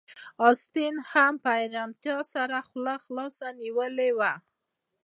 [0.47, 4.33] اسټین لاهم په حیرانتیا سره خوله خلاصه نیولې وه